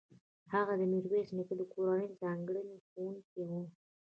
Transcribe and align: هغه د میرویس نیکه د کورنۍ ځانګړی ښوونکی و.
هغه 0.53 0.73
د 0.77 0.81
میرویس 0.91 1.29
نیکه 1.37 1.55
د 1.57 1.61
کورنۍ 1.73 2.07
ځانګړی 2.21 2.65
ښوونکی 2.87 3.41
و. 3.49 3.51